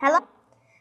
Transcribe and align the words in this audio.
Hello. 0.00 0.20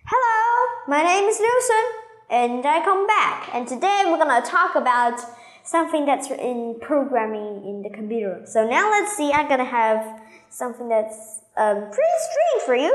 Hello, 0.05 0.83
my 0.87 1.01
name 1.01 1.27
is 1.27 1.39
Lucian, 1.39 1.85
and 2.29 2.63
I 2.63 2.85
come 2.85 3.07
back. 3.07 3.49
And 3.51 3.67
today 3.67 4.03
we're 4.05 4.19
gonna 4.19 4.45
talk 4.45 4.75
about 4.75 5.19
something 5.63 6.05
that's 6.05 6.29
in 6.29 6.77
programming 6.79 7.65
in 7.65 7.81
the 7.81 7.89
computer. 7.89 8.43
So 8.45 8.69
now 8.69 8.91
let's 8.91 9.17
see. 9.17 9.31
I'm 9.31 9.49
gonna 9.49 9.65
have 9.65 10.21
something 10.51 10.87
that's 10.87 11.41
um, 11.57 11.77
pretty 11.77 12.17
strange 12.29 12.63
for 12.63 12.75
you. 12.75 12.93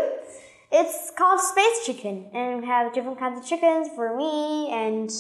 It's 0.70 1.10
called 1.18 1.40
space 1.40 1.86
chicken, 1.86 2.30
and 2.32 2.60
we 2.60 2.68
have 2.68 2.92
different 2.92 3.18
kinds 3.18 3.40
of 3.40 3.44
chickens 3.44 3.88
for 3.92 4.16
me 4.16 4.70
and 4.70 5.10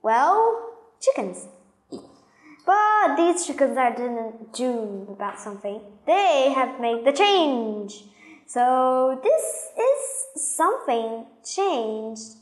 well, 0.00 0.76
chickens. 1.00 1.48
But 2.64 3.16
these 3.16 3.46
chickens 3.46 3.76
are 3.76 3.90
didn't 3.90 4.52
do 4.52 5.08
about 5.10 5.40
something. 5.40 5.80
They 6.06 6.52
have 6.54 6.80
made 6.80 7.04
the 7.04 7.10
change. 7.10 8.04
So 8.50 9.20
this 9.22 9.44
is 9.78 10.19
something 10.40 11.26
changed. 11.44 12.36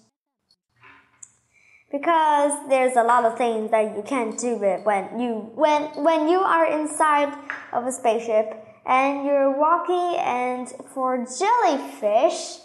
Because 1.91 2.69
there's 2.69 2.97
a 2.97 3.03
lot 3.03 3.25
of 3.25 3.39
things 3.39 3.71
that 3.71 3.97
you 3.97 4.03
can't 4.03 4.39
do 4.39 4.63
it 4.63 4.85
when 4.85 5.19
you 5.19 5.51
when 5.55 5.83
when 6.05 6.29
you 6.29 6.39
are 6.41 6.67
inside 6.67 7.33
of 7.73 7.87
a 7.87 7.93
spaceship 7.93 8.63
and 8.85 9.25
you're 9.25 9.59
walking 9.59 10.21
and 10.21 10.69
for 10.93 11.17
jellyfish 11.17 12.59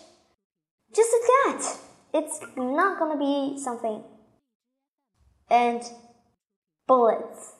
just 0.93 1.11
that 1.11 1.77
it's 2.13 2.39
not 2.57 2.99
gonna 2.99 3.17
be 3.17 3.57
something. 3.57 4.03
And 5.49 5.81
bullets. 6.85 7.53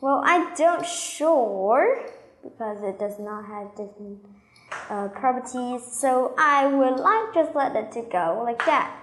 Well 0.00 0.22
i 0.24 0.54
don't 0.54 0.86
sure 0.86 2.06
because 2.42 2.82
it 2.82 2.98
does 2.98 3.18
not 3.18 3.46
have 3.46 3.70
different 3.70 4.22
uh, 4.88 5.08
properties 5.08 5.82
so 5.90 6.34
i 6.38 6.66
would 6.66 6.98
like 6.98 7.34
just 7.34 7.54
let 7.54 7.74
it 7.76 7.90
to 7.92 8.02
go 8.10 8.42
like 8.44 8.64
that 8.66 9.00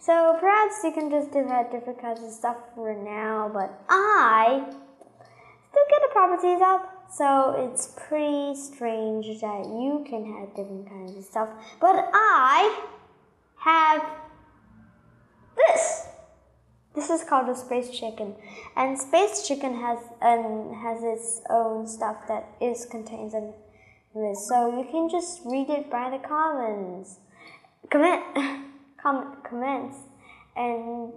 so 0.00 0.36
perhaps 0.40 0.76
you 0.84 0.92
can 0.92 1.10
just 1.10 1.32
do 1.32 1.44
that 1.48 1.70
different 1.70 2.00
kinds 2.00 2.22
of 2.22 2.30
stuff 2.30 2.56
for 2.74 2.94
now, 2.94 3.50
but 3.52 3.78
I 3.88 4.64
still 4.64 5.84
get 5.90 6.00
the 6.02 6.12
properties 6.12 6.62
up. 6.62 6.94
So 7.10 7.54
it's 7.58 7.94
pretty 8.08 8.54
strange 8.54 9.26
that 9.40 9.64
you 9.66 10.06
can 10.08 10.24
have 10.32 10.56
different 10.56 10.88
kinds 10.88 11.16
of 11.16 11.24
stuff, 11.24 11.48
but 11.80 12.08
I 12.14 12.86
have 13.58 14.02
this. 15.56 16.06
This 16.94 17.10
is 17.10 17.24
called 17.24 17.48
a 17.48 17.54
space 17.54 17.90
chicken, 17.90 18.34
and 18.76 18.98
space 18.98 19.46
chicken 19.46 19.74
has 19.74 19.98
um, 20.22 20.74
has 20.82 21.02
its 21.02 21.42
own 21.50 21.86
stuff 21.86 22.16
that 22.28 22.48
is 22.60 22.86
contains 22.86 23.34
in. 23.34 23.52
So 24.14 24.78
you 24.78 24.86
can 24.90 25.08
just 25.08 25.42
read 25.44 25.70
it 25.70 25.90
by 25.90 26.10
the 26.10 26.18
comments. 26.18 27.18
Comment. 27.90 28.64
com 29.00 29.36
comments 29.48 29.98
and 30.56 31.12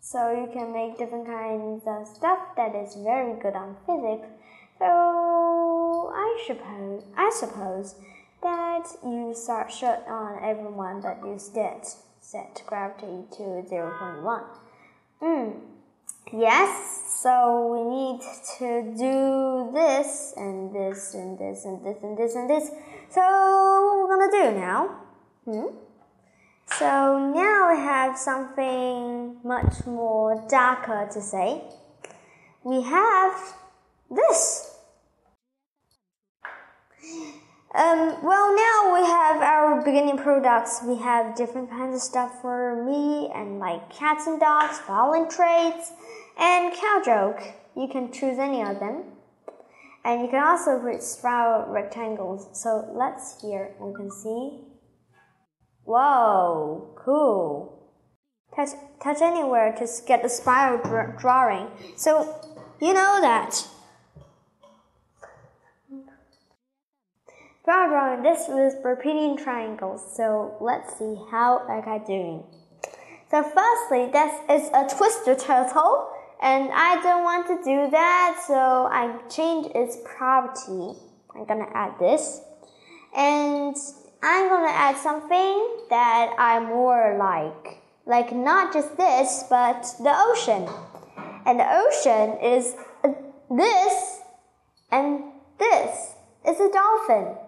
so 0.00 0.30
you 0.32 0.48
can 0.52 0.72
make 0.72 0.98
different 0.98 1.26
kinds 1.26 1.82
of 1.86 2.06
stuff 2.06 2.38
that 2.56 2.74
is 2.74 2.94
very 2.96 3.38
good 3.40 3.54
on 3.54 3.76
physics 3.86 4.28
so 4.78 6.12
i 6.14 6.44
suppose 6.46 7.04
i 7.16 7.30
suppose 7.30 7.94
that 8.42 8.84
you 9.02 9.32
start 9.34 9.70
shut 9.70 10.04
on 10.08 10.42
everyone 10.42 11.00
that 11.02 11.18
you 11.24 11.38
set 11.38 11.86
set 12.20 12.62
gravity 12.66 13.24
to 13.30 13.42
0.1 13.70 14.44
mm. 15.22 15.60
yes 16.32 17.03
so 17.24 17.72
we 17.72 17.82
need 17.96 18.20
to 18.58 18.68
do 18.98 19.70
this 19.72 20.34
and 20.36 20.74
this 20.74 21.14
and 21.14 21.38
this 21.38 21.64
and 21.64 21.82
this 21.82 21.96
and 22.02 22.18
this 22.18 22.34
and 22.34 22.50
this 22.50 22.70
so 23.08 23.22
what 23.22 23.96
we're 23.96 24.12
gonna 24.14 24.32
do 24.44 24.60
now 24.60 24.80
hmm? 25.46 25.84
So 26.78 27.32
now 27.32 27.72
we 27.72 27.78
have 27.78 28.18
something 28.18 29.36
much 29.44 29.86
more 29.86 30.44
darker 30.48 31.08
to 31.12 31.20
say. 31.20 31.62
We 32.64 32.82
have 32.82 33.54
this. 34.10 34.76
Um, 37.74 38.24
well, 38.24 38.56
now 38.56 38.94
we 38.94 39.06
have 39.06 39.42
our 39.42 39.84
beginning 39.84 40.18
products. 40.18 40.80
We 40.84 40.96
have 40.96 41.36
different 41.36 41.70
kinds 41.70 41.94
of 41.96 42.02
stuff 42.02 42.40
for 42.40 42.84
me 42.84 43.30
and 43.32 43.60
like 43.60 43.90
cats 43.90 44.26
and 44.26 44.40
dogs, 44.40 44.80
violin 44.86 45.28
traits, 45.28 45.92
and 46.38 46.74
cow 46.74 47.02
joke. 47.04 47.42
You 47.76 47.88
can 47.88 48.12
choose 48.12 48.38
any 48.38 48.62
of 48.62 48.80
them. 48.80 49.04
And 50.04 50.22
you 50.22 50.28
can 50.28 50.42
also 50.44 50.72
spiral 51.00 51.72
rectangles. 51.72 52.48
So 52.52 52.90
let's 52.94 53.40
here, 53.40 53.74
we 53.80 53.94
can 53.94 54.10
see 54.10 54.60
Whoa, 55.84 56.94
cool. 56.96 57.90
Touch, 58.56 58.70
touch 59.02 59.20
anywhere 59.20 59.74
to 59.78 59.86
get 60.06 60.24
a 60.24 60.28
spiral 60.28 60.78
dr 60.78 61.16
drawing. 61.18 61.68
So, 61.96 62.40
you 62.80 62.94
know 62.94 63.18
that. 63.20 63.66
Spiral 67.62 67.90
drawing, 67.90 68.22
this 68.22 68.46
was 68.48 68.74
repeating 68.82 69.36
triangles. 69.36 70.16
So, 70.16 70.56
let's 70.60 70.98
see 70.98 71.16
how 71.30 71.66
I 71.68 71.84
got 71.84 72.06
doing. 72.06 72.44
So, 73.30 73.42
firstly, 73.42 74.08
this 74.10 74.32
is 74.48 74.70
a 74.72 74.88
twister 74.96 75.34
turtle. 75.34 76.08
And 76.42 76.70
I 76.72 77.00
don't 77.02 77.24
want 77.24 77.46
to 77.46 77.56
do 77.64 77.90
that, 77.90 78.42
so 78.46 78.54
I 78.54 79.16
change 79.28 79.66
its 79.74 79.96
property. 80.04 80.98
I'm 81.34 81.44
gonna 81.46 81.70
add 81.72 81.98
this. 81.98 82.40
And 83.16 83.76
I'm 84.22 84.48
gonna 84.48 84.72
add 84.72 84.96
something 84.96 85.78
that 85.90 86.34
I 86.38 86.60
more 86.60 87.16
like. 87.18 87.82
Like 88.06 88.34
not 88.34 88.72
just 88.72 88.96
this, 88.96 89.44
but 89.48 89.82
the 90.02 90.14
ocean. 90.14 90.68
And 91.46 91.60
the 91.60 91.66
ocean 91.68 92.38
is 92.42 92.74
this 93.50 94.20
and 94.90 95.24
this. 95.58 96.14
It's 96.44 96.60
a 96.60 96.70
dolphin. 96.70 97.43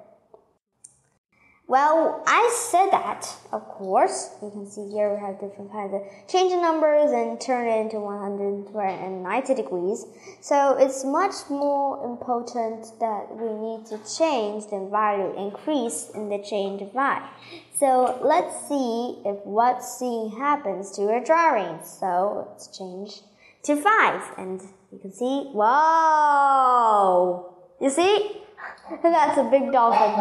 Well, 1.68 2.22
I 2.28 2.48
said 2.70 2.90
that, 2.90 3.26
of 3.50 3.66
course. 3.66 4.30
You 4.40 4.50
can 4.50 4.70
see 4.70 4.88
here 4.88 5.12
we 5.12 5.20
have 5.20 5.40
different 5.40 5.72
kinds 5.72 5.94
of 5.94 6.02
change 6.28 6.52
the 6.52 6.60
numbers 6.60 7.10
and 7.10 7.40
turn 7.40 7.66
it 7.66 7.80
into 7.80 7.98
190 7.98 9.54
degrees. 9.54 10.06
So 10.40 10.76
it's 10.78 11.04
much 11.04 11.34
more 11.50 12.04
important 12.04 12.86
that 13.00 13.34
we 13.34 13.52
need 13.52 13.84
to 13.86 13.98
change 14.16 14.70
the 14.70 14.88
value 14.88 15.34
increase 15.36 16.08
in 16.14 16.28
the 16.28 16.38
change 16.38 16.82
of 16.82 16.94
y. 16.94 17.28
So 17.74 18.20
let's 18.22 18.68
see 18.68 19.18
if 19.24 19.44
what's 19.44 19.98
seeing 19.98 20.38
happens 20.38 20.92
to 20.92 21.02
your 21.02 21.20
drawing. 21.20 21.80
So 21.82 22.46
let's 22.46 22.78
change 22.78 23.22
to 23.64 23.74
5 23.74 24.38
and 24.38 24.62
you 24.92 25.00
can 25.00 25.12
see, 25.12 25.50
whoa! 25.52 27.56
You 27.80 27.90
see? 27.90 28.45
That's 29.02 29.38
a 29.38 29.44
big 29.44 29.72
dolphin. 29.72 30.14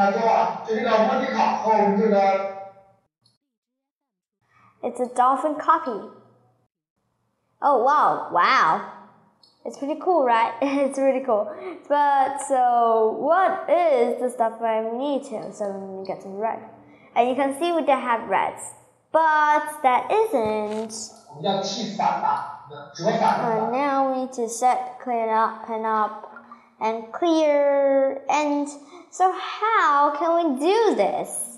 It's 4.83 4.99
a 4.99 5.07
dolphin 5.15 5.55
copy. 5.55 6.09
Oh 7.61 7.83
wow, 7.83 8.29
wow. 8.31 8.91
It's 9.65 9.77
pretty 9.77 9.99
cool, 9.99 10.25
right? 10.25 10.53
it's 10.61 10.97
really 10.97 11.23
cool. 11.25 11.51
But 11.89 12.37
so 12.47 13.17
what 13.19 13.69
is 13.69 14.21
the 14.21 14.29
stuff 14.29 14.61
I 14.61 14.81
need 14.93 15.23
to? 15.23 15.53
So 15.53 15.65
let 15.65 15.99
me 15.99 16.05
get 16.05 16.21
some 16.21 16.35
red. 16.35 16.59
And 17.15 17.29
you 17.29 17.35
can 17.35 17.57
see 17.59 17.71
we 17.71 17.85
don't 17.85 18.01
have 18.01 18.27
reds. 18.29 18.61
But 19.11 19.81
that 19.83 20.11
isn't. 20.11 20.93
And 23.63 23.71
now 23.71 24.11
we 24.11 24.21
need 24.21 24.33
to 24.33 24.49
set, 24.49 24.99
clean 24.99 25.29
up, 25.29 25.65
pen 25.65 25.85
up, 25.85 26.34
and 26.79 27.11
clear. 27.11 28.21
And 28.29 28.67
so, 29.09 29.31
how 29.31 30.15
can 30.17 30.53
we 30.53 30.59
do 30.59 30.95
this? 30.95 31.57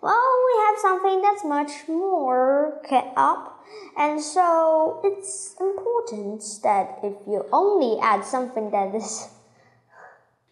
Well, 0.00 0.44
we 0.46 0.60
have 0.66 0.78
something 0.80 1.22
that's 1.22 1.44
much 1.44 1.88
more 1.88 2.80
cut 2.88 3.12
up, 3.16 3.64
and 3.96 4.20
so 4.20 5.00
it's 5.02 5.56
important 5.58 6.42
that 6.62 6.98
if 7.02 7.14
you 7.26 7.46
only 7.52 7.98
add 8.02 8.22
something 8.22 8.70
that 8.70 8.94
is 8.94 9.28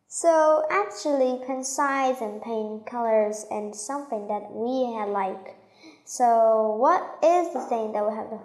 so 0.08 0.66
actually 0.70 1.42
size 1.64 2.22
and 2.22 2.42
paint 2.42 2.86
colors 2.86 3.46
and 3.50 3.76
something 3.76 4.28
that 4.28 4.52
we 4.52 4.86
like. 5.12 5.56
So 6.06 6.76
what 6.80 7.02
is 7.24 7.54
the 7.54 7.62
thing 7.62 7.92
that 7.94 8.08
we 8.08 8.16
have 8.16 8.30
to 8.30 8.40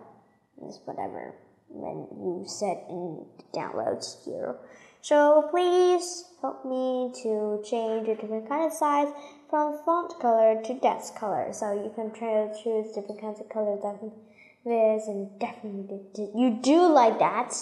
whatever 0.85 1.35
when 1.72 2.06
you 2.12 2.44
set 2.46 2.86
in 2.88 3.24
downloads 3.54 4.24
here. 4.24 4.56
So 5.00 5.48
please 5.50 6.24
help 6.40 6.64
me 6.64 7.12
to 7.22 7.62
change 7.69 8.08
a 8.08 8.14
different 8.14 8.48
kind 8.48 8.66
of 8.66 8.72
size 8.72 9.08
from 9.50 9.80
font 9.84 10.19
color 10.20 10.62
to 10.62 10.78
text 10.80 11.16
color. 11.16 11.52
So 11.52 11.72
you 11.72 11.90
can 11.94 12.12
try 12.12 12.46
to 12.46 12.54
choose 12.62 12.94
different 12.94 13.20
kinds 13.20 13.40
of 13.40 13.48
colors 13.48 13.80
that 13.82 13.98
this 14.64 15.08
and 15.08 15.40
definitely 15.40 15.98
you 16.36 16.58
do 16.62 16.86
like 16.86 17.19
that. 17.19 17.52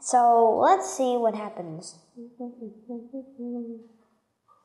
So 0.00 0.58
let's 0.58 0.92
see 0.96 1.16
what 1.16 1.34
happens. 1.34 1.98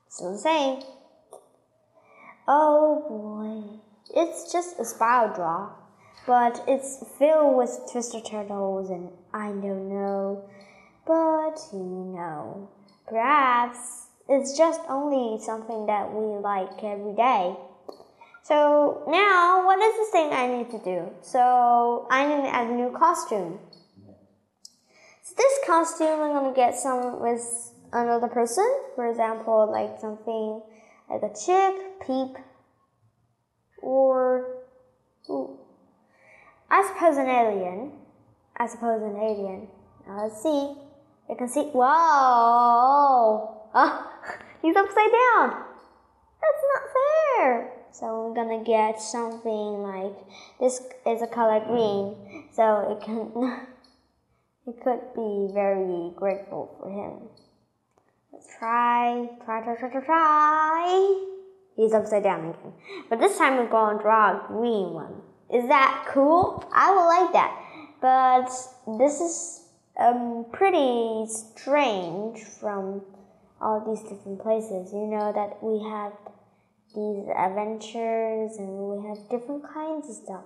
Still 0.09 0.33
the 0.33 0.39
same. 0.39 0.81
Oh 2.47 3.05
boy. 3.07 3.79
It's 4.15 4.51
just 4.51 4.79
a 4.79 4.85
spiral 4.85 5.35
draw, 5.35 5.69
but 6.25 6.63
it's 6.67 7.03
filled 7.17 7.57
with 7.57 7.79
twister 7.91 8.21
turtles 8.21 8.89
and 8.89 9.09
I 9.33 9.47
don't 9.47 9.89
know. 9.89 10.49
But 11.05 11.59
you 11.73 12.13
know, 12.15 12.69
perhaps 13.07 14.07
it's 14.27 14.57
just 14.57 14.81
only 14.87 15.41
something 15.43 15.87
that 15.87 16.13
we 16.13 16.39
like 16.39 16.83
every 16.83 17.15
day. 17.15 17.55
So 18.43 19.03
now, 19.07 19.65
what 19.65 19.79
is 19.79 19.95
the 19.95 20.11
thing 20.11 20.33
I 20.33 20.47
need 20.47 20.71
to 20.71 20.79
do? 20.79 21.11
So 21.21 22.07
I 22.09 22.25
need 22.25 22.43
to 22.43 22.55
add 22.55 22.67
a 22.67 22.73
new 22.73 22.91
costume. 22.91 23.59
So 25.21 25.35
this 25.37 25.59
costume, 25.67 26.19
I'm 26.19 26.33
gonna 26.33 26.55
get 26.55 26.75
some 26.75 27.19
with 27.21 27.73
another 27.93 28.27
person. 28.27 28.67
For 28.95 29.07
example, 29.07 29.69
like 29.71 29.99
something 29.99 30.61
like 31.09 31.21
a 31.21 31.33
chick, 31.33 31.75
peep, 32.05 32.37
or 33.83 34.63
ooh, 35.29 35.58
I 36.71 36.85
suppose 36.87 37.17
an 37.17 37.27
alien. 37.27 37.91
I 38.57 38.67
suppose 38.67 39.01
an 39.01 39.15
alien. 39.17 39.67
Now 40.07 40.23
let's 40.23 40.41
see. 40.41 40.75
You 41.29 41.35
can 41.35 41.47
see. 41.47 41.63
Whoa! 41.73 41.83
Ah, 43.73 44.11
he's 44.61 44.75
upside 44.75 45.11
down. 45.11 45.63
That's 46.41 46.63
not 46.73 46.83
fair. 46.93 47.71
So 47.91 48.27
we're 48.27 48.35
gonna 48.35 48.63
get 48.63 49.01
something 49.01 49.81
like 49.81 50.15
this 50.59 50.81
is 51.05 51.21
a 51.21 51.27
color 51.27 51.59
green, 51.65 52.15
so 52.53 52.91
it 52.91 53.03
can 53.03 53.31
it 54.67 54.83
could 54.83 55.13
be 55.15 55.53
very 55.53 56.11
grateful 56.15 56.75
for 56.79 56.89
him. 56.89 57.29
Let's 58.31 58.47
try, 58.57 59.27
try, 59.43 59.61
try, 59.63 59.75
try, 59.75 59.89
try, 59.89 60.01
try. 60.01 61.25
He's 61.75 61.93
upside 61.93 62.23
down 62.23 62.49
again. 62.49 62.73
But 63.09 63.19
this 63.19 63.37
time 63.37 63.57
we're 63.57 63.63
to 63.65 64.01
draw 64.01 64.31
a 64.31 64.47
green 64.47 64.93
one. 64.93 65.21
Is 65.53 65.67
that 65.67 66.05
cool? 66.07 66.63
I 66.73 66.91
would 66.91 67.05
like 67.05 67.33
that. 67.33 67.55
But 68.01 68.49
this 68.99 69.19
is 69.19 69.67
um, 69.99 70.45
pretty 70.51 71.25
strange 71.27 72.43
from 72.43 73.01
all 73.59 73.81
these 73.81 74.01
different 74.09 74.41
places. 74.41 74.93
You 74.93 75.07
know 75.07 75.33
that 75.33 75.61
we 75.61 75.83
have 75.89 76.13
these 76.95 77.27
adventures 77.35 78.57
and 78.57 78.69
we 78.69 79.07
have 79.07 79.17
different 79.29 79.63
kinds 79.73 80.09
of 80.09 80.15
stuff. 80.15 80.43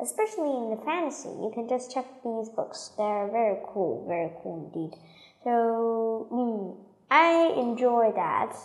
Especially 0.00 0.50
in 0.50 0.70
the 0.70 0.80
fantasy, 0.84 1.28
you 1.28 1.50
can 1.52 1.68
just 1.68 1.92
check 1.92 2.06
these 2.22 2.48
books. 2.50 2.92
They're 2.96 3.28
very 3.32 3.58
cool, 3.66 4.06
very 4.06 4.30
cool 4.42 4.70
indeed. 4.72 4.96
So, 5.42 6.28
mm, 6.30 6.76
I 7.10 7.52
enjoy 7.56 8.12
that. 8.14 8.56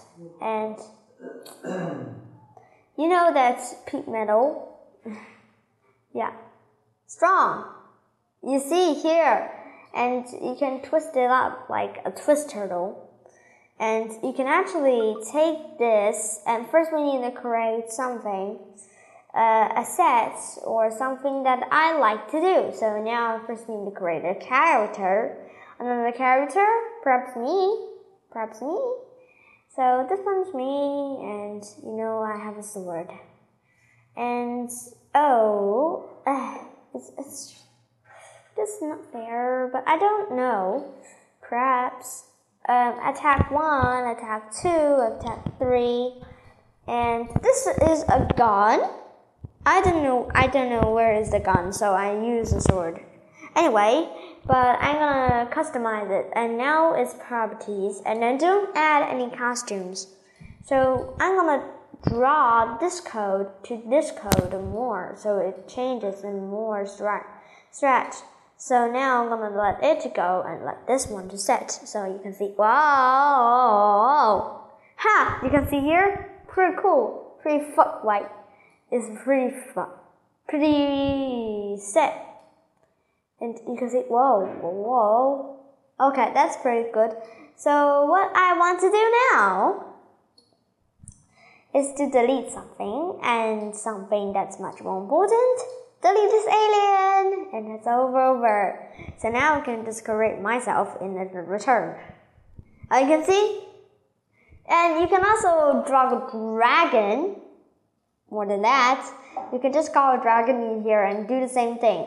And 0.42 0.78
you 2.98 3.08
know 3.08 3.32
that's 3.34 3.76
peat 3.88 4.08
metal? 4.08 4.80
yeah. 6.14 6.32
Strong. 7.08 7.66
You 8.44 8.60
see 8.60 8.94
here. 8.96 9.52
And 9.96 10.26
you 10.32 10.56
can 10.58 10.82
twist 10.82 11.16
it 11.16 11.30
up 11.30 11.70
like 11.70 11.98
a 12.06 12.12
twist 12.12 12.50
turtle. 12.50 13.10
And 13.80 14.12
you 14.24 14.34
can 14.34 14.48
actually 14.48 15.16
take 15.32 15.78
this, 15.78 16.40
and 16.48 16.70
first 16.70 16.92
we 16.94 17.04
need 17.04 17.24
to 17.24 17.32
create 17.32 17.92
something, 17.92 18.60
uh, 19.36 19.70
a 19.76 19.84
set 19.84 20.38
or 20.64 20.96
something 20.96 21.44
that 21.44 21.68
I 21.72 21.98
like 21.98 22.30
to 22.32 22.40
do. 22.40 22.78
So 22.78 23.02
now 23.04 23.36
I 23.36 23.48
first 23.48 23.68
need 23.68 23.86
to 23.86 23.92
create 23.92 24.24
a 24.24 24.36
character. 24.36 25.38
Another 25.80 26.12
character, 26.12 26.66
perhaps 27.04 27.36
me, 27.36 27.90
perhaps 28.32 28.62
me. 28.62 28.78
So 29.76 30.06
this 30.08 30.20
one's 30.24 30.54
me, 30.54 31.18
and 31.22 31.64
you 31.84 31.98
know 31.98 32.22
I 32.22 32.38
have 32.38 32.58
a 32.58 32.64
sword. 32.64 33.10
And 34.16 34.70
oh, 35.16 36.10
uh, 36.26 36.58
it's, 36.94 37.12
it's 37.18 37.64
just 38.56 38.82
not 38.82 39.12
fair, 39.12 39.70
but 39.72 39.84
I 39.88 39.98
don't 39.98 40.36
know. 40.36 40.94
Perhaps 41.42 42.26
um, 42.70 42.98
attack 43.04 43.52
one, 43.52 44.16
attack 44.16 44.54
two, 44.62 44.70
attack 44.70 45.58
three, 45.60 46.14
and 46.88 47.30
this 47.42 47.68
is 47.68 48.04
a 48.04 48.28
gun. 48.38 48.90
I 49.66 49.82
don't 49.82 50.04
know. 50.04 50.30
I 50.34 50.48
don't 50.48 50.70
know 50.70 50.92
where 50.92 51.14
is 51.14 51.32
the 51.32 51.40
gun, 51.40 51.72
so 51.74 51.94
I 51.94 52.14
use 52.14 52.52
a 52.54 52.62
sword. 52.62 53.00
Anyway, 53.56 54.10
but 54.46 54.78
I'm 54.82 54.96
gonna 54.96 55.50
customize 55.52 56.10
it, 56.10 56.32
and 56.36 56.58
now 56.58 56.94
it's 56.94 57.14
properties, 57.14 58.02
and 58.06 58.22
then 58.22 58.38
don't 58.38 58.76
add 58.76 59.10
any 59.10 59.30
costumes. 59.30 60.08
So 60.66 61.16
I'm 61.20 61.36
gonna 61.36 61.70
draw 62.08 62.78
this 62.78 63.00
code 63.00 63.48
to 63.64 63.82
this 63.90 64.12
code 64.12 64.54
more, 64.66 65.16
so 65.18 65.38
it 65.38 65.68
changes 65.68 66.24
in 66.24 66.48
more 66.48 66.86
stretch. 66.86 68.16
So 68.58 68.90
now 68.90 69.24
I'm 69.24 69.30
gonna 69.30 69.58
let 69.58 69.84
it 69.84 70.14
go 70.14 70.44
and 70.48 70.64
let 70.64 70.88
this 70.88 71.08
one 71.08 71.28
to 71.30 71.38
set. 71.38 71.72
So 71.72 72.06
you 72.06 72.20
can 72.22 72.34
see, 72.34 72.54
wow, 72.58 74.62
ha! 74.96 75.40
You 75.44 75.50
can 75.50 75.68
see 75.68 75.80
here, 75.80 76.30
pretty 76.48 76.78
cool, 76.82 77.36
pretty 77.42 77.66
fuck 77.76 78.04
white. 78.04 78.30
It's 78.92 79.08
pretty 79.24 79.56
pretty 80.48 81.78
set. 81.80 82.28
And 83.42 83.60
you 83.68 83.76
can 83.78 83.90
see, 83.90 84.04
whoa, 84.08 84.46
whoa, 84.62 84.70
whoa. 84.70 85.60
Okay, 86.00 86.32
that's 86.34 86.58
pretty 86.58 86.90
good. 86.92 87.16
So 87.56 88.06
what 88.06 88.32
I 88.36 88.58
want 88.58 88.80
to 88.82 88.90
do 88.90 89.12
now 89.34 89.93
is 91.76 91.94
to 91.98 92.10
delete 92.10 92.52
something 92.52 93.20
and 93.24 93.76
something 93.76 94.34
that's 94.34 94.60
much 94.60 94.82
more 94.82 95.02
important 95.02 95.60
delete 96.04 96.32
this 96.32 96.48
alien, 96.48 97.48
and 97.54 97.72
it's 97.72 97.88
over, 97.88 98.22
over. 98.22 98.90
So 99.18 99.30
now 99.30 99.60
I 99.60 99.62
can 99.62 99.86
just 99.86 100.04
correct 100.04 100.42
myself 100.42 100.98
in 101.02 101.14
the 101.14 101.24
return. 101.42 101.98
Uh, 102.92 102.98
you 102.98 103.08
can 103.08 103.24
see? 103.24 103.66
And 104.68 105.00
you 105.00 105.08
can 105.08 105.24
also 105.24 105.84
draw 105.88 106.12
a 106.12 106.32
dragon. 106.32 107.38
More 108.30 108.46
than 108.46 108.64
that, 108.64 109.10
you 109.54 109.60
can 109.60 109.72
just 109.72 109.94
call 109.94 110.20
a 110.20 110.22
dragon 110.22 110.62
in 110.62 110.84
here 110.84 111.04
and 111.04 111.28
do 111.28 111.40
the 111.40 111.48
same 111.48 111.78
thing. 111.78 112.06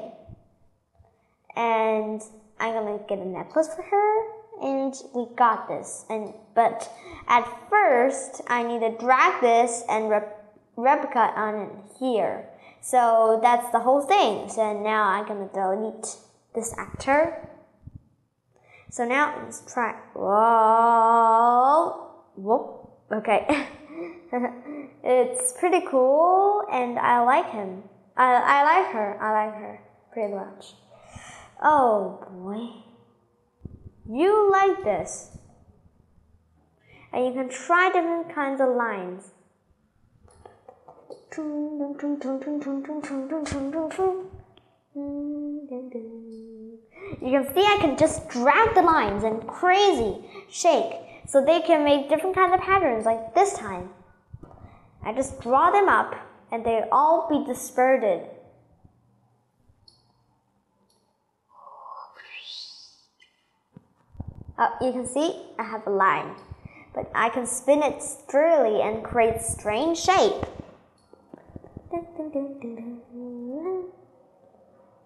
And 1.56 2.20
I'm 2.60 2.74
gonna 2.74 2.98
get 3.08 3.18
a 3.18 3.24
necklace 3.24 3.68
for 3.74 3.82
her, 3.82 4.36
and 4.62 4.94
we 5.14 5.26
got 5.37 5.69
this. 5.69 6.05
And 6.08 6.35
but 6.55 6.91
at 7.29 7.44
first, 7.69 8.43
I 8.49 8.62
need 8.62 8.81
to 8.81 8.97
drag 8.99 9.41
this 9.41 9.82
and 9.88 10.08
rep- 10.08 10.54
replica 10.76 11.33
on 11.37 11.54
it 11.54 11.71
here. 11.99 12.49
So 12.80 13.40
that's 13.42 13.71
the 13.73 13.80
whole 13.80 14.02
thing. 14.02 14.49
So 14.49 14.73
now 14.80 15.04
I'm 15.04 15.26
gonna 15.26 15.49
delete 15.52 16.16
this 16.54 16.75
actor. 16.78 17.49
So 18.90 19.04
now 19.04 19.42
let's 19.42 19.62
try. 19.73 19.95
Whoa, 20.14 22.11
whoop. 22.37 22.83
Okay, 23.12 23.66
it's 25.04 25.52
pretty 25.61 25.87
cool, 25.87 26.64
and 26.73 26.99
I 26.99 27.23
like 27.23 27.50
him. 27.50 27.85
I 28.16 28.35
I 28.35 28.62
like 28.64 28.92
her. 28.92 29.23
I 29.23 29.47
like 29.47 29.54
her 29.54 29.80
pretty 30.12 30.35
much. 30.35 30.75
Oh 31.62 32.25
boy, 32.30 32.83
you 34.08 34.50
like 34.50 34.84
this, 34.84 35.36
and 37.12 37.26
you 37.26 37.32
can 37.32 37.48
try 37.48 37.90
different 37.92 38.34
kinds 38.34 38.60
of 38.60 38.68
lines. 38.68 39.32
You 47.20 47.30
can 47.30 47.54
see 47.54 47.64
I 47.64 47.78
can 47.80 47.96
just 47.96 48.28
drag 48.28 48.75
the 48.75 48.82
lines 48.82 49.25
and 49.25 49.46
crazy 49.46 50.25
shake 50.50 50.94
so 51.26 51.44
they 51.44 51.60
can 51.60 51.84
make 51.84 52.08
different 52.08 52.34
kinds 52.34 52.54
of 52.54 52.60
patterns 52.60 53.04
like 53.04 53.34
this 53.34 53.52
time. 53.58 53.90
I 55.04 55.12
just 55.12 55.40
draw 55.40 55.70
them 55.70 55.88
up 55.88 56.14
and 56.50 56.64
they 56.64 56.84
all 56.90 57.28
be 57.28 57.44
dispersed. 57.44 58.30
Uh, 64.58 64.70
you 64.80 64.92
can 64.92 65.06
see 65.06 65.36
I 65.58 65.64
have 65.64 65.86
a 65.86 65.90
line, 65.90 66.34
but 66.94 67.10
I 67.14 67.28
can 67.28 67.46
spin 67.46 67.82
it 67.82 68.02
straight 68.02 68.80
and 68.80 69.04
create 69.04 69.42
strange 69.42 69.98
shape. 69.98 70.46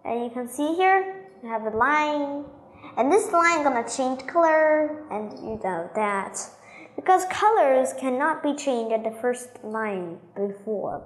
And 0.05 0.25
you 0.25 0.31
can 0.33 0.49
see 0.49 0.75
here, 0.75 1.27
you 1.43 1.49
have 1.49 1.67
a 1.67 1.77
line. 1.77 2.45
And 2.97 3.13
this 3.13 3.31
line 3.33 3.65
gonna 3.65 3.89
change 3.89 4.27
color, 4.27 5.05
and 5.11 5.33
you 5.41 5.61
know 5.63 5.91
that. 5.95 6.39
Because 6.97 7.25
colors 7.27 7.93
cannot 7.95 8.43
be 8.43 8.55
changed 8.55 8.93
at 8.93 9.05
the 9.05 9.19
first 9.21 9.49
line 9.65 10.19
before. 10.37 11.03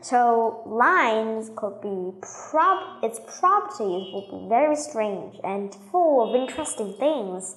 So 0.00 0.62
lines 0.66 1.50
could 1.56 1.80
be 1.80 2.12
prop 2.20 3.02
its 3.02 3.20
properties 3.38 4.12
will 4.12 4.28
be 4.30 4.48
very 4.48 4.76
strange 4.76 5.40
and 5.42 5.74
full 5.90 6.28
of 6.28 6.34
interesting 6.40 6.94
things. 6.94 7.56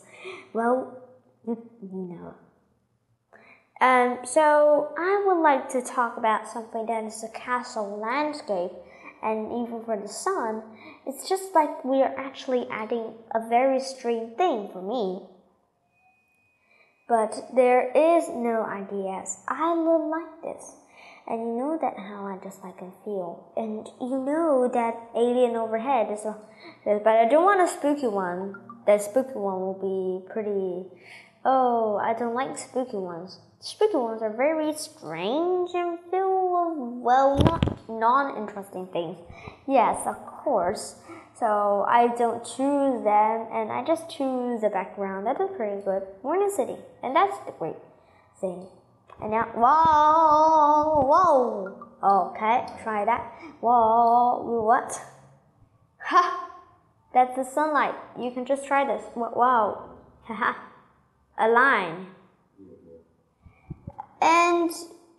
Well, 0.53 0.97
you, 1.45 1.57
know. 1.81 2.35
Um, 3.79 4.19
so 4.25 4.93
I 4.97 5.23
would 5.25 5.41
like 5.41 5.69
to 5.69 5.81
talk 5.81 6.17
about 6.17 6.47
something 6.47 6.85
that 6.87 7.03
is 7.03 7.23
a 7.23 7.29
castle 7.29 7.99
landscape, 7.99 8.71
and 9.21 9.47
even 9.65 9.83
for 9.85 9.97
the 9.97 10.07
sun, 10.07 10.63
it's 11.05 11.29
just 11.29 11.53
like 11.53 11.85
we 11.85 12.01
are 12.01 12.13
actually 12.17 12.67
adding 12.71 13.13
a 13.33 13.47
very 13.47 13.79
strange 13.79 14.35
thing 14.35 14.69
for 14.71 14.81
me. 14.81 15.27
But 17.07 17.55
there 17.55 17.89
is 17.95 18.27
no 18.29 18.63
ideas. 18.63 19.37
I 19.47 19.73
will 19.73 20.09
like 20.09 20.41
this. 20.43 20.75
And 21.25 21.41
you 21.41 21.57
know 21.57 21.77
that 21.81 21.97
how 21.97 22.25
I 22.25 22.37
just 22.43 22.63
like 22.63 22.81
and 22.81 22.93
feel. 23.03 23.51
And 23.55 23.87
you 23.99 24.17
know 24.17 24.69
that 24.73 24.95
alien 25.15 25.55
overhead 25.55 26.11
is 26.11 26.25
a, 26.25 26.37
but 26.85 27.07
I 27.07 27.27
don't 27.27 27.43
want 27.43 27.61
a 27.61 27.67
spooky 27.67 28.07
one. 28.07 28.55
That 28.87 29.01
spooky 29.01 29.33
one 29.33 29.59
will 29.59 29.77
be 29.77 30.25
pretty. 30.31 30.85
Oh, 31.43 31.97
I 31.97 32.13
don't 32.13 32.33
like 32.33 32.57
spooky 32.57 32.95
ones. 32.95 33.39
Spooky 33.59 33.97
ones 33.97 34.21
are 34.21 34.33
very 34.33 34.73
strange 34.73 35.71
and 35.73 35.99
full 36.09 36.55
of 36.55 36.77
well, 37.03 37.37
not 37.37 37.89
non-interesting 37.89 38.87
things. 38.87 39.17
Yes, 39.67 40.07
of 40.07 40.15
course. 40.25 40.95
So 41.37 41.85
I 41.87 42.07
don't 42.17 42.43
choose 42.45 43.03
them 43.03 43.47
and 43.51 43.71
I 43.71 43.83
just 43.85 44.09
choose 44.09 44.61
the 44.61 44.69
background. 44.69 45.27
That 45.27 45.39
is 45.41 45.49
pretty 45.57 45.81
good. 45.83 46.03
A 46.23 46.49
city 46.49 46.77
and 47.03 47.13
that's 47.13 47.37
the 47.45 47.51
great 47.59 47.75
thing. 48.39 48.67
And 49.21 49.31
now, 49.31 49.49
whoa, 49.53 51.05
whoa. 51.05 52.29
Okay, 52.31 52.65
try 52.83 53.03
that. 53.03 53.33
Whoa, 53.59 54.63
what? 54.63 55.01
Ha! 55.97 56.46
That's 57.13 57.35
the 57.35 57.43
sunlight. 57.43 57.95
You 58.19 58.31
can 58.31 58.45
just 58.45 58.65
try 58.65 58.85
this. 58.85 59.03
Wow. 59.15 59.97
Haha. 60.23 60.53
A 61.37 61.47
line. 61.47 62.07
And 64.21 64.71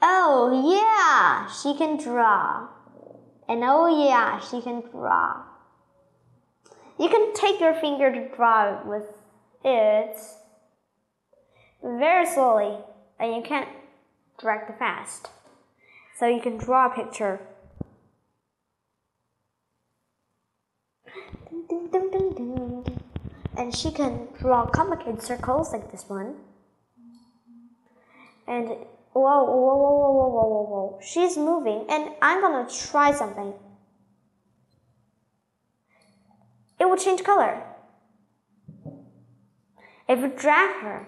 oh 0.03 0.51
yeah, 0.73 1.49
she 1.49 1.77
can 1.77 1.97
draw. 1.97 2.69
And 3.49 3.63
oh 3.65 3.87
yeah, 3.87 4.41
she 4.41 4.61
can 4.61 4.83
draw. 4.91 5.43
You 6.99 7.09
can 7.09 7.33
take 7.33 7.61
your 7.61 7.75
finger 7.75 8.13
to 8.13 8.29
draw 8.35 8.83
with 8.85 9.05
it 9.65 10.17
very 11.83 12.27
slowly, 12.27 12.77
and 13.21 13.35
you 13.35 13.43
can't 13.43 13.69
drag 14.39 14.69
it 14.69 14.79
fast. 14.79 15.29
So 16.19 16.27
you 16.27 16.41
can 16.41 16.59
draw 16.59 16.87
a 16.87 16.95
picture. 16.95 17.41
And 23.57 23.75
she 23.75 23.91
can 23.91 24.29
draw 24.39 24.67
complicated 24.67 25.23
circles 25.23 25.73
like 25.73 25.91
this 25.91 26.09
one. 26.09 26.37
And 28.47 28.69
whoa, 28.69 29.45
whoa, 29.45 29.45
whoa, 29.45 29.77
whoa, 29.77 30.29
whoa, 30.29 30.49
whoa, 30.49 30.63
whoa. 30.63 31.01
She's 31.03 31.37
moving, 31.37 31.85
and 31.89 32.13
I'm 32.23 32.41
gonna 32.41 32.69
try 32.71 33.13
something. 33.13 33.55
it 36.79 36.89
will 36.89 36.97
change 36.97 37.23
color. 37.25 37.63
If 40.09 40.21
you 40.21 40.29
drag 40.29 40.77
her, 40.83 41.07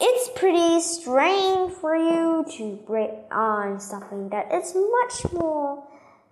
it's 0.00 0.31
pretty 0.42 0.80
strange 0.80 1.72
for 1.74 1.94
you 1.94 2.44
to 2.50 2.74
break 2.84 3.12
on 3.30 3.78
something 3.78 4.28
that 4.30 4.52
is 4.52 4.74
much 4.74 5.32
more 5.32 5.84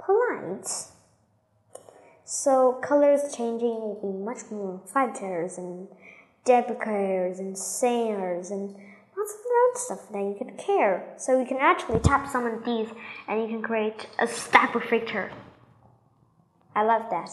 polite. 0.05 0.67
So 2.25 2.73
colors 2.83 3.33
changing 3.37 3.69
will 3.69 4.00
be 4.02 4.25
much 4.25 4.50
more 4.50 4.81
fighters 4.85 5.59
and 5.59 5.87
debicators 6.45 7.38
and 7.38 7.57
singers 7.57 8.50
and 8.50 8.75
lots 9.17 9.33
of 9.33 9.40
other 9.47 9.76
stuff 9.76 10.09
that 10.11 10.19
you 10.19 10.35
can 10.37 10.57
care. 10.57 11.14
So 11.17 11.38
you 11.38 11.47
can 11.47 11.59
actually 11.59 12.00
tap 12.00 12.29
some 12.29 12.47
of 12.47 12.64
these 12.64 12.88
and 13.29 13.40
you 13.40 13.47
can 13.47 13.62
create 13.62 14.09
a 14.19 14.26
stack 14.26 14.75
of 14.75 14.83
picture. 14.83 15.31
I 16.75 16.83
love 16.83 17.02
that. 17.11 17.31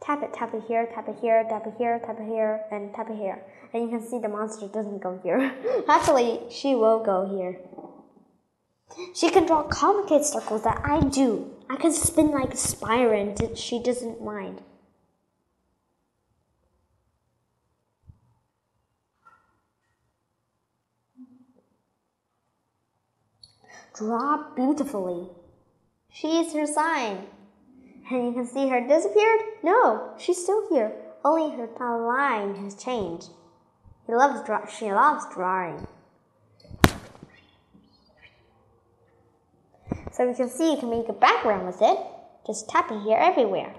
Tap 0.00 0.22
it, 0.22 0.32
tap 0.32 0.54
it 0.54 0.62
here, 0.66 0.88
tap 0.94 1.10
it 1.10 1.16
here, 1.20 1.44
tap 1.46 1.66
it 1.66 1.74
here, 1.76 2.00
tap 2.06 2.16
it 2.18 2.26
here, 2.26 2.62
and 2.70 2.94
tap 2.94 3.10
it 3.10 3.16
here. 3.18 3.44
And 3.72 3.82
you 3.82 3.88
can 3.88 4.06
see 4.06 4.18
the 4.18 4.28
monster 4.28 4.66
doesn't 4.68 5.00
go 5.02 5.20
here. 5.22 5.54
actually, 5.88 6.40
she 6.50 6.74
will 6.74 7.00
go 7.02 7.28
here. 7.28 7.60
She 9.14 9.30
can 9.30 9.46
draw 9.46 9.62
complicated 9.64 10.26
circles 10.26 10.64
that 10.64 10.80
I 10.84 11.00
do. 11.00 11.50
I 11.68 11.76
can 11.76 11.92
spin 11.92 12.30
like 12.30 12.54
a 12.54 12.56
spiral 12.56 13.20
and 13.20 13.58
she 13.58 13.82
doesn't 13.82 14.24
mind. 14.24 14.62
Draw 23.94 24.54
beautifully. 24.54 25.28
She 26.10 26.38
is 26.38 26.52
her 26.54 26.66
sign. 26.66 27.26
And 28.10 28.26
you 28.26 28.32
can 28.32 28.46
see 28.46 28.68
her 28.68 28.80
disappeared? 28.86 29.40
No, 29.62 30.14
she's 30.18 30.42
still 30.42 30.68
here. 30.70 30.92
Only 31.24 31.56
her 31.56 32.06
line 32.06 32.54
has 32.64 32.74
changed. 32.74 33.30
He 34.08 34.14
loves 34.14 34.42
draw 34.46 34.66
she 34.66 34.90
loves 34.90 35.26
drawing. 35.34 35.86
So 40.12 40.26
you 40.26 40.34
can 40.34 40.48
see 40.48 40.72
you 40.72 40.78
can 40.78 40.88
make 40.88 41.10
a 41.10 41.12
background 41.12 41.66
with 41.66 41.82
it. 41.82 41.98
Just 42.46 42.70
tapping 42.70 43.02
here 43.02 43.18
everywhere. 43.18 43.74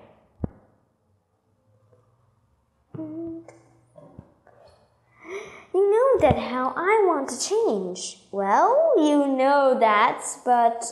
You 5.73 5.91
know 5.91 6.19
that 6.21 6.37
how 6.37 6.73
I 6.77 7.03
want 7.07 7.29
to 7.29 7.39
change. 7.39 8.19
Well, 8.31 8.93
you 8.97 9.27
know 9.27 9.79
that, 9.79 10.23
but 10.45 10.85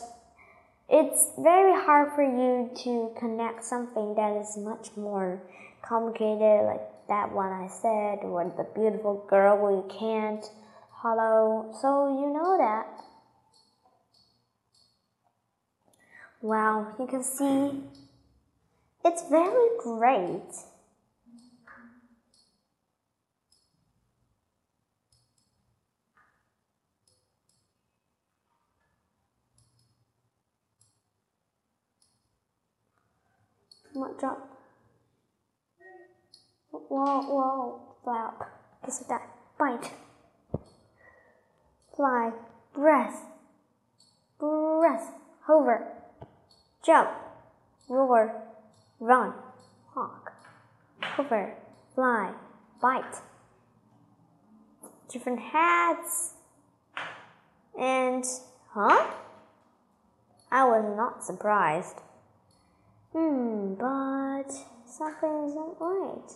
it's 0.90 1.32
very 1.38 1.80
hard 1.80 2.14
for 2.14 2.24
you 2.24 2.72
to 2.84 3.14
connect 3.20 3.64
something 3.64 4.16
that 4.16 4.36
is 4.42 4.58
much 4.58 4.98
more 4.98 5.44
complicated, 5.84 6.66
like 6.66 6.82
that 7.08 7.32
one 7.32 7.52
I 7.52 7.68
said, 7.68 8.20
or 8.24 8.44
the 8.56 8.68
beautiful 8.76 9.26
girl 9.30 9.72
you 9.72 9.88
can't 10.00 10.46
hollow. 10.92 11.74
So 11.82 12.20
you 12.20 12.34
know 12.34 12.58
that. 12.58 12.88
Wow, 16.42 16.94
you 17.00 17.08
can 17.08 17.24
see 17.24 17.84
it's 19.08 19.24
very 19.30 19.70
great. 19.80 20.42
What? 33.94 34.57
Whoa, 36.90 37.22
whoa, 37.22 37.82
flap. 38.04 38.50
Kiss 38.86 39.00
that. 39.10 39.28
Bite. 39.60 39.92
Fly. 41.96 42.32
Breath. 42.74 43.26
Breath. 44.40 45.14
Hover 45.42 45.98
jump, 46.88 47.10
roar, 47.90 48.44
run, 49.02 49.34
hawk, 49.94 50.32
hover, 51.02 51.54
fly, 51.94 52.32
bite. 52.82 53.22
Different 55.12 55.40
hats. 55.40 56.36
And, 57.78 58.24
huh? 58.74 59.06
I 60.50 60.64
was 60.64 60.96
not 60.96 61.26
surprised. 61.26 61.98
Hmm, 63.14 63.74
but 63.74 64.50
something 64.86 65.46
isn't 65.50 65.76
right. 65.80 66.32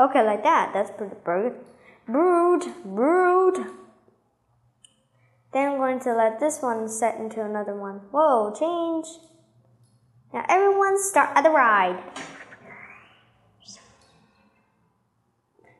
Okay, 0.00 0.24
like 0.24 0.42
that. 0.44 0.70
That's 0.72 0.90
pretty 0.90 1.16
brood. 1.24 1.54
Brood, 2.06 2.64
brood. 2.84 3.66
Then 5.52 5.72
I'm 5.72 5.78
going 5.78 5.98
to 6.00 6.14
let 6.14 6.38
this 6.38 6.60
one 6.60 6.88
set 6.88 7.18
into 7.18 7.42
another 7.44 7.74
one. 7.74 8.00
Whoa, 8.12 8.54
change. 8.54 9.06
Now 10.32 10.44
everyone 10.48 11.02
start 11.02 11.30
at 11.34 11.42
the 11.42 11.50
ride. 11.50 12.02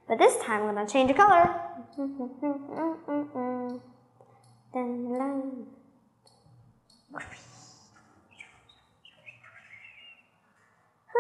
But 0.09 0.19
this 0.19 0.39
time 0.43 0.63
I'm 0.63 0.87
to 0.87 0.93
change 0.93 1.09
the 1.09 1.15
color. 1.15 1.55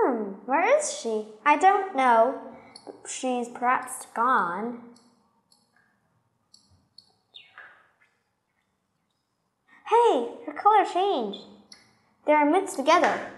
Hmm, 0.00 0.34
where 0.46 0.78
is 0.78 0.96
she? 0.96 1.26
I 1.44 1.56
don't 1.56 1.96
know 1.96 2.38
she's 3.08 3.48
perhaps 3.48 4.06
gone. 4.14 4.80
Hey, 9.88 10.28
her 10.46 10.52
color 10.52 10.84
changed. 10.84 11.40
They 12.26 12.32
are 12.32 12.44
mixed 12.44 12.76
together. 12.76 13.32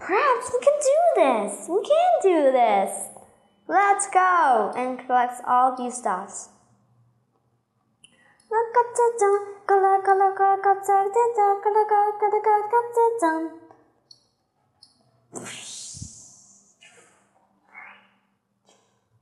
Perhaps 0.00 0.50
we 0.52 0.58
can 0.60 0.78
do 0.80 0.98
this. 1.14 1.68
We 1.68 1.82
can 1.84 2.12
do 2.22 2.52
this. 2.52 3.11
Let's 3.68 4.08
go 4.08 4.72
and 4.76 4.98
collect 5.06 5.40
all 5.46 5.76
these 5.76 6.00
dots. 6.00 6.48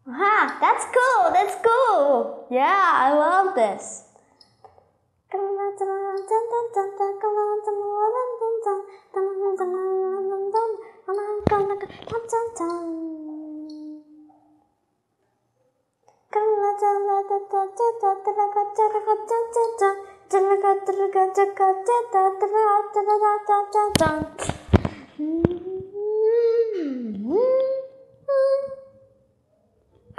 Aha, 0.09 0.59
that's 0.61 0.87
cool, 0.91 1.31
that's 1.33 1.57
cool. 1.63 2.47
Yeah, 2.51 2.91
I 2.93 3.13
love 3.15 3.55
this. 3.55 4.11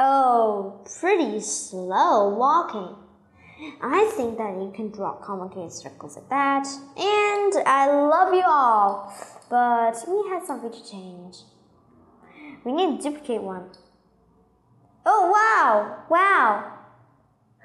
Oh, 0.03 0.83
pretty 0.99 1.39
slow 1.41 2.35
walking. 2.35 2.95
I 3.83 4.11
think 4.17 4.39
that 4.39 4.55
you 4.55 4.73
can 4.75 4.89
draw 4.89 5.13
complicated 5.13 5.71
circles 5.71 6.15
like 6.15 6.27
that. 6.29 6.67
And 6.97 7.67
I 7.67 7.85
love 7.85 8.33
you 8.33 8.41
all. 8.43 9.13
But 9.47 10.03
we 10.07 10.27
had 10.29 10.43
something 10.43 10.71
to 10.71 10.91
change. 10.91 11.35
We 12.65 12.71
need 12.71 12.99
to 12.99 13.11
duplicate 13.11 13.43
one. 13.43 13.69
Oh, 15.05 15.31
wow! 15.31 16.03
Wow! 16.09 16.77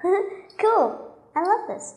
cool! 0.58 1.16
I 1.34 1.42
love 1.42 1.68
this. 1.68 1.94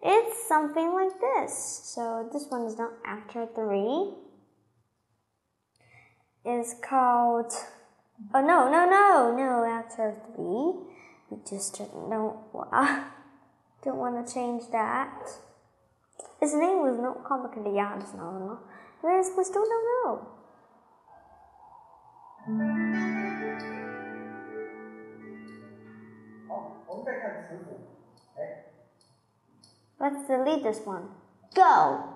It's 0.00 0.46
something 0.46 0.94
like 0.94 1.20
this. 1.20 1.80
So 1.84 2.28
this 2.32 2.46
one 2.48 2.66
is 2.66 2.78
not 2.78 2.92
after 3.04 3.46
three. 3.46 4.14
It's 6.44 6.74
called. 6.80 7.52
Oh 8.32 8.40
no 8.40 8.70
no 8.70 8.88
no 8.88 9.34
no! 9.36 9.64
After 9.64 10.14
three, 10.34 10.72
we 11.30 11.38
just 11.48 11.76
don't 11.78 11.90
don't 13.84 13.96
want 13.96 14.24
to 14.24 14.32
change 14.32 14.62
that. 14.70 15.28
His 16.40 16.54
name 16.54 16.82
was 16.82 16.98
not 16.98 17.24
complicated. 17.24 17.74
Yeah, 17.74 17.98
it's 17.98 18.14
not. 18.14 18.60
We 19.02 19.44
still 19.44 19.64
don't 19.64 20.04
know. 20.04 20.37
Let's 30.00 30.26
delete 30.26 30.62
this 30.62 30.80
one. 30.86 31.08
Go! 31.54 32.14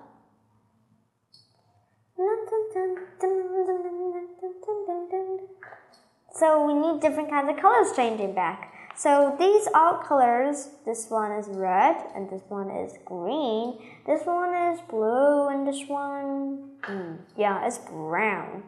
So 6.33 6.65
we 6.65 6.73
need 6.73 6.99
different 7.01 7.29
kinds 7.29 7.49
of 7.49 7.57
colors 7.57 7.95
changing 7.95 8.33
back. 8.33 8.73
So 8.95 9.35
these 9.37 9.67
are 9.75 10.03
colors. 10.03 10.69
This 10.85 11.09
one 11.09 11.31
is 11.33 11.47
red, 11.49 11.97
and 12.15 12.27
this 12.29 12.41
one 12.49 12.71
is 12.71 12.93
green. 13.05 13.77
This 14.07 14.25
one 14.25 14.55
is 14.73 14.79
blue, 14.89 15.49
and 15.49 15.67
this 15.67 15.87
one, 15.87 16.71
hmm, 16.83 17.15
yeah, 17.37 17.67
it's 17.67 17.77
brown. 17.77 18.63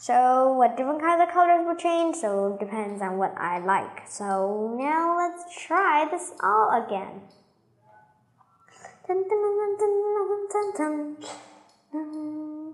So 0.00 0.54
what 0.54 0.78
different 0.78 1.02
kinds 1.02 1.20
of 1.20 1.28
colors 1.28 1.60
will 1.66 1.76
change? 1.76 2.16
So 2.16 2.56
depends 2.58 3.02
on 3.02 3.18
what 3.18 3.34
I 3.36 3.58
like. 3.58 4.08
So 4.08 4.74
now 4.80 5.18
let's 5.18 5.44
try 5.54 6.08
this 6.10 6.32
all 6.42 6.72
again. 6.72 7.20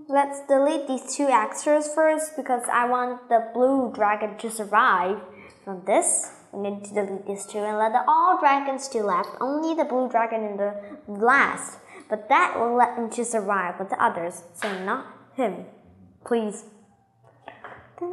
Let's 0.08 0.46
delete 0.46 0.86
these 0.86 1.16
two 1.16 1.26
extras 1.26 1.92
first 1.92 2.36
because 2.36 2.62
I 2.72 2.88
want 2.88 3.28
the 3.28 3.50
blue 3.52 3.90
dragon 3.92 4.38
to 4.38 4.48
survive 4.48 5.18
from 5.64 5.82
this. 5.84 6.30
We 6.52 6.70
need 6.70 6.84
to 6.84 6.94
delete 6.94 7.26
these 7.26 7.44
two 7.44 7.58
and 7.58 7.76
let 7.76 7.90
the 7.90 8.04
all 8.06 8.38
dragons 8.38 8.86
to 8.90 9.02
left. 9.02 9.30
Only 9.40 9.74
the 9.74 9.84
blue 9.84 10.08
dragon 10.08 10.44
in 10.44 10.58
the 10.58 10.76
last. 11.08 11.78
But 12.08 12.28
that 12.28 12.54
will 12.56 12.76
let 12.76 12.96
him 12.96 13.10
to 13.10 13.24
survive 13.24 13.80
with 13.80 13.90
the 13.90 14.00
others. 14.00 14.44
So 14.54 14.84
not 14.84 15.06
him. 15.34 15.64
Please. 16.24 16.66
Oh 17.98 18.04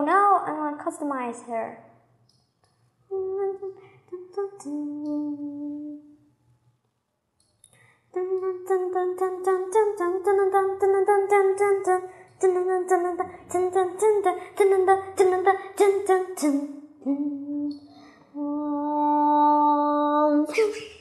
no, 0.00 0.40
I 0.46 0.52
want 0.52 0.78
to 0.78 0.84
customize 0.84 1.44
her. 1.46 1.84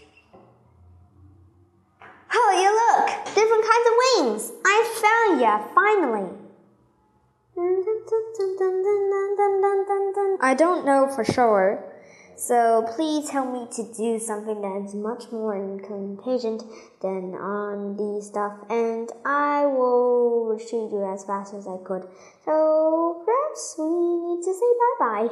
you 2.58 2.74
look! 2.74 3.08
Different 3.36 3.64
kinds 3.64 3.88
of 3.88 3.94
wings! 4.04 4.52
I 4.66 4.78
found 5.02 5.42
ya, 5.42 5.60
finally! 5.74 6.32
I 10.42 10.54
don't 10.54 10.86
know 10.86 11.08
for 11.08 11.24
sure, 11.24 11.84
so 12.36 12.86
please 12.96 13.30
help 13.32 13.52
me 13.52 13.68
to 13.76 13.94
do 13.94 14.20
something 14.20 14.62
that 14.62 14.86
is 14.86 14.94
much 14.94 15.32
more 15.32 15.56
incontinent 15.56 16.64
than 17.02 17.34
on 17.34 17.98
the 17.98 18.22
stuff, 18.22 18.54
and 18.70 19.10
I 19.26 19.66
will 19.66 20.46
retrieve 20.46 20.92
you 20.92 21.04
as 21.12 21.26
fast 21.26 21.56
as 21.56 21.68
I 21.68 21.78
could. 21.84 22.08
So 22.46 23.24
perhaps 23.26 23.76
we 23.80 23.90
need 23.90 24.44
to 24.44 24.54
say 24.54 24.70
bye 24.80 25.00
bye. 25.00 25.30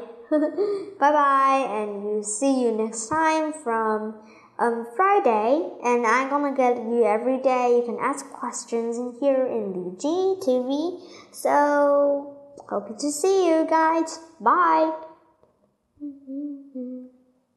bye 1.00 1.12
bye, 1.12 1.68
and 1.70 2.04
you 2.04 2.24
see 2.24 2.64
you 2.64 2.72
next 2.72 3.08
time 3.08 3.54
from 3.54 4.16
on 4.58 4.86
Friday, 4.96 5.70
and 5.84 6.06
I'm 6.06 6.30
gonna 6.30 6.56
get 6.56 6.78
you 6.78 7.06
every 7.06 7.40
day. 7.40 7.78
You 7.78 7.84
can 7.86 7.98
ask 8.00 8.30
questions 8.32 8.98
in 8.98 9.18
here 9.20 9.46
in 9.46 9.74
the 9.74 9.92
GTV. 9.98 11.02
So, 11.32 12.38
hope 12.70 12.98
to 12.98 13.12
see 13.12 13.48
you 13.48 13.66
guys. 13.66 14.20
Bye. 14.40 14.94